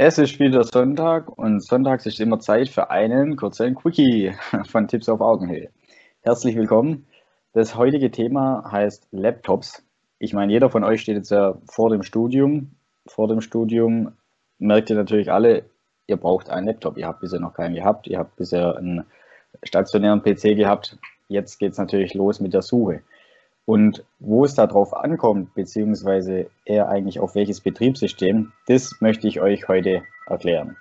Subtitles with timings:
[0.00, 4.32] Es ist wieder Sonntag und sonntags ist immer Zeit für einen kurzen Quickie
[4.68, 5.70] von Tipps auf Augenhöhe.
[6.20, 7.08] Herzlich willkommen.
[7.52, 9.82] Das heutige Thema heißt Laptops.
[10.20, 12.76] Ich meine, jeder von euch steht jetzt ja vor dem Studium.
[13.08, 14.12] Vor dem Studium
[14.60, 15.64] merkt ihr natürlich alle,
[16.06, 16.96] ihr braucht einen Laptop.
[16.96, 18.06] Ihr habt bisher noch keinen gehabt.
[18.06, 19.04] Ihr habt bisher einen
[19.64, 20.96] stationären PC gehabt.
[21.26, 23.02] Jetzt geht es natürlich los mit der Suche.
[23.68, 29.68] Und wo es darauf ankommt, beziehungsweise eher eigentlich auf welches Betriebssystem, das möchte ich euch
[29.68, 30.78] heute erklären.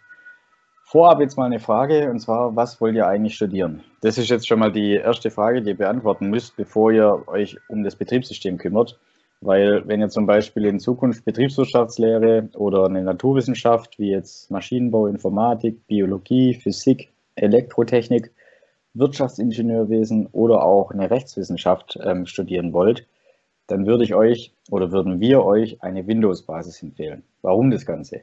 [0.86, 3.84] Vorab jetzt mal eine Frage, und zwar, was wollt ihr eigentlich studieren?
[4.00, 7.58] Das ist jetzt schon mal die erste Frage, die ihr beantworten müsst, bevor ihr euch
[7.68, 8.98] um das Betriebssystem kümmert.
[9.42, 15.86] Weil wenn ihr zum Beispiel in Zukunft Betriebswirtschaftslehre oder eine Naturwissenschaft, wie jetzt Maschinenbau, Informatik,
[15.88, 18.32] Biologie, Physik, Elektrotechnik
[18.98, 23.08] Wirtschaftsingenieurwesen oder auch eine Rechtswissenschaft ähm, studieren wollt,
[23.68, 27.24] dann würde ich euch oder würden wir euch eine Windows-Basis empfehlen.
[27.42, 28.22] Warum das Ganze?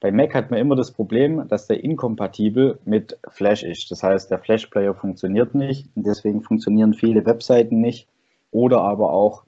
[0.00, 3.90] Bei Mac hat man immer das Problem, dass der inkompatibel mit Flash ist.
[3.90, 8.06] Das heißt, der Flash-Player funktioniert nicht und deswegen funktionieren viele Webseiten nicht.
[8.50, 9.44] Oder aber auch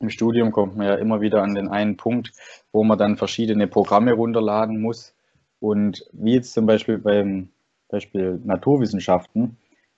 [0.00, 2.32] im Studium kommt man ja immer wieder an den einen Punkt,
[2.72, 5.14] wo man dann verschiedene Programme runterladen muss.
[5.60, 7.48] Und wie jetzt zum Beispiel beim
[7.88, 9.56] Beispiel Naturwissenschaften,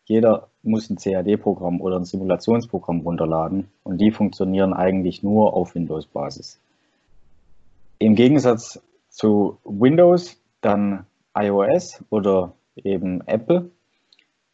[0.09, 6.59] jeder muss ein CAD-Programm oder ein Simulationsprogramm runterladen und die funktionieren eigentlich nur auf Windows-Basis.
[7.98, 11.05] Im Gegensatz zu Windows dann
[11.37, 13.70] iOS oder eben Apple.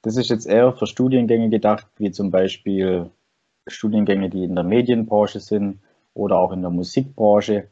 [0.02, 3.11] Das ist jetzt eher für Studiengänge gedacht, wie zum Beispiel
[3.66, 5.78] Studiengänge, die in der Medienbranche sind
[6.14, 7.68] oder auch in der Musikbranche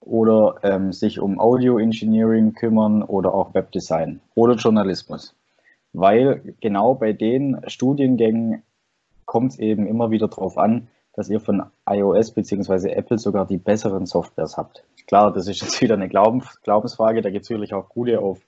[0.00, 5.34] oder ähm, sich um Audio Engineering kümmern oder auch Webdesign oder Journalismus
[5.94, 8.62] weil genau bei den Studiengängen
[9.24, 12.90] kommt es eben immer wieder darauf an, dass ihr von iOS bzw.
[12.90, 14.84] Apple sogar die besseren Softwares habt.
[15.06, 18.40] Klar, das ist jetzt wieder eine Glaubens Glaubensfrage, da gibt es sicherlich auch gute auf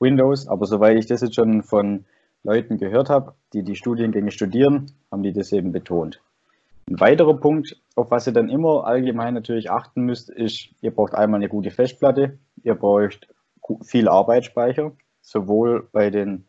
[0.00, 2.06] Windows, aber soweit ich das jetzt schon von
[2.42, 6.20] Leuten gehört habe, die die Studiengänge studieren, haben die das eben betont.
[6.88, 11.14] Ein weiterer Punkt, auf was ihr dann immer allgemein natürlich achten müsst, ist, ihr braucht
[11.14, 13.28] einmal eine gute Festplatte, ihr braucht
[13.82, 16.44] viel Arbeitsspeicher, sowohl bei den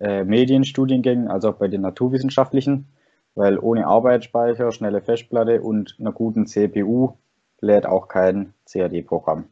[0.00, 2.86] äh, Medienstudiengängen als auch bei den naturwissenschaftlichen,
[3.34, 7.12] weil ohne Arbeitsspeicher, schnelle Festplatte und einer guten CPU
[7.60, 9.44] lädt auch kein CAD-Programm,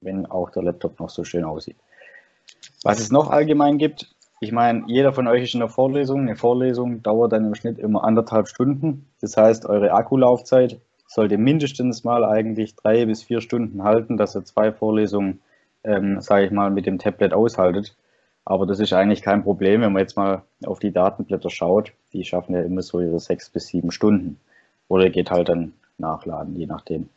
[0.00, 1.76] wenn auch der Laptop noch so schön aussieht.
[2.82, 6.20] Was es noch allgemein gibt, ich meine, jeder von euch ist in der Vorlesung.
[6.20, 9.06] Eine Vorlesung dauert dann im Schnitt immer anderthalb Stunden.
[9.22, 14.44] Das heißt, eure Akkulaufzeit sollte mindestens mal eigentlich drei bis vier Stunden halten, dass ihr
[14.44, 15.40] zwei Vorlesungen,
[15.82, 17.96] ähm, sage ich mal, mit dem Tablet aushaltet.
[18.44, 21.92] Aber das ist eigentlich kein Problem, wenn man jetzt mal auf die Datenblätter schaut.
[22.12, 24.38] Die schaffen ja immer so ihre sechs bis sieben Stunden.
[24.88, 27.08] Oder geht halt dann nachladen, je nachdem.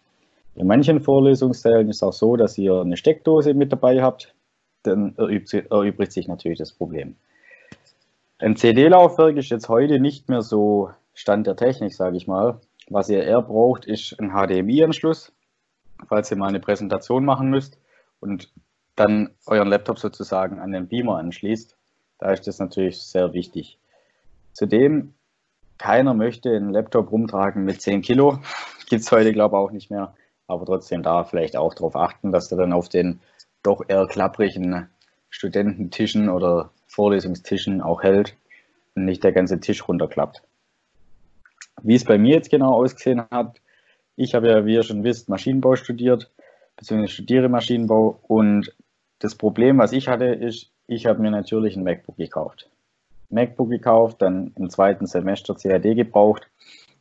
[0.55, 4.33] In manchen Vorlesungssälen ist es auch so, dass ihr eine Steckdose mit dabei habt.
[4.83, 7.15] Dann erübrigt sich natürlich das Problem.
[8.39, 12.61] Ein CD-Laufwerk ist jetzt heute nicht mehr so Stand der Technik, sage ich mal.
[12.89, 15.33] Was ihr eher braucht, ist ein HDMI-Anschluss,
[16.07, 17.77] falls ihr mal eine Präsentation machen müsst.
[18.19, 18.49] Und
[18.97, 21.77] dann euren Laptop sozusagen an den Beamer anschließt.
[22.17, 23.79] Da ist das natürlich sehr wichtig.
[24.53, 25.13] Zudem,
[25.77, 28.39] keiner möchte einen Laptop rumtragen mit 10 Kilo.
[28.89, 30.15] Gibt es heute, glaube ich, auch nicht mehr.
[30.47, 33.19] Aber trotzdem da vielleicht auch darauf achten, dass der dann auf den
[33.63, 34.89] doch eher klapprigen
[35.29, 38.35] Studententischen oder Vorlesungstischen auch hält
[38.95, 40.41] und nicht der ganze Tisch runterklappt.
[41.83, 43.61] Wie es bei mir jetzt genau ausgesehen hat,
[44.15, 46.31] ich habe ja, wie ihr schon wisst, Maschinenbau studiert,
[46.77, 48.73] beziehungsweise studiere Maschinenbau und
[49.19, 52.69] das Problem, was ich hatte, ist, ich habe mir natürlich ein MacBook gekauft.
[53.29, 56.49] MacBook gekauft, dann im zweiten Semester CAD gebraucht.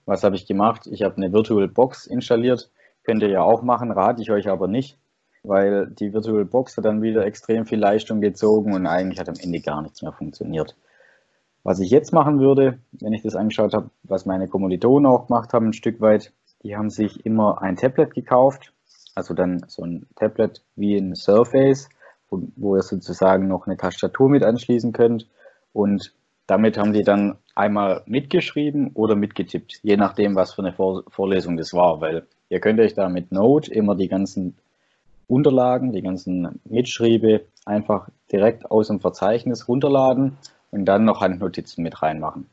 [0.06, 0.86] Was habe ich gemacht?
[0.86, 2.70] Ich habe eine Virtual Box installiert.
[3.04, 4.98] Könnt ihr ja auch machen, rate ich euch aber nicht,
[5.44, 9.36] weil die Virtual Box hat dann wieder extrem viel Leistung gezogen und eigentlich hat am
[9.40, 10.76] Ende gar nichts mehr funktioniert.
[11.62, 15.52] Was ich jetzt machen würde, wenn ich das angeschaut habe, was meine Kommilitonen auch gemacht
[15.52, 16.32] haben, ein Stück weit,
[16.62, 18.72] die haben sich immer ein Tablet gekauft,
[19.14, 21.88] also dann so ein Tablet wie ein Surface,
[22.30, 25.26] wo, ihr sozusagen noch eine Tastatur mit anschließen könnt.
[25.72, 26.12] Und
[26.46, 31.56] damit haben die dann einmal mitgeschrieben oder mitgetippt, je nachdem, was für eine Vor Vorlesung
[31.56, 34.56] das war, weil ihr könnt euch da mit Note immer die ganzen
[35.28, 40.36] Unterlagen, die ganzen Mitschriebe einfach direkt aus dem Verzeichnis runterladen
[40.70, 42.46] und dann noch Handnotizen mit reinmachen.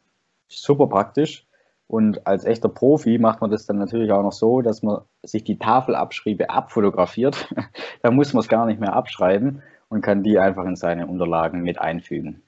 [0.48, 1.46] Super praktisch.
[1.88, 5.44] Und als echter Profi macht man das dann natürlich auch noch so, dass man sich
[5.44, 7.54] die Tafelabschriebe abfotografiert.
[8.02, 11.62] da muss man es gar nicht mehr abschreiben und kann die einfach in seine Unterlagen
[11.62, 12.42] mit einfügen.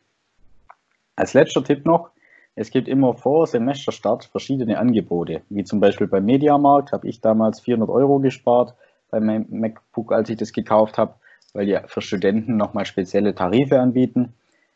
[1.16, 2.10] Als letzter Tipp noch,
[2.56, 7.60] es gibt immer vor Semesterstart verschiedene Angebote, wie zum Beispiel beim Mediamarkt habe ich damals
[7.60, 8.76] 400 Euro gespart
[9.12, 11.16] bei meinem MacBook, als ich das gekauft habe,
[11.54, 14.34] weil die für Studenten nochmal spezielle Tarife anbieten.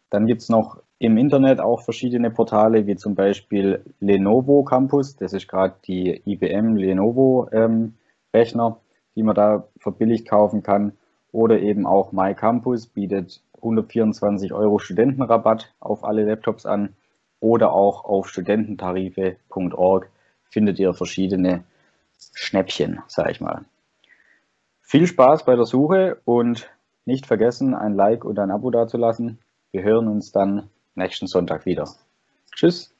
[0.09, 5.15] Dann gibt es noch im Internet auch verschiedene Portale, wie zum Beispiel Lenovo Campus.
[5.15, 7.95] Das ist gerade die IBM Lenovo ähm,
[8.33, 8.77] Rechner,
[9.15, 10.91] die man da verbilligt kaufen kann.
[11.31, 16.95] Oder eben auch MyCampus bietet 124 Euro Studentenrabatt auf alle Laptops an.
[17.39, 20.09] Oder auch auf studententarife.org
[20.49, 21.63] findet ihr verschiedene
[22.33, 23.63] Schnäppchen, sage ich mal.
[24.81, 26.69] Viel Spaß bei der Suche und
[27.05, 29.39] nicht vergessen, ein Like und ein Abo dazulassen.
[29.71, 30.69] Wir hören uns dann
[30.99, 31.89] nächsten Sonntag wieder.
[32.55, 32.93] Tschüss.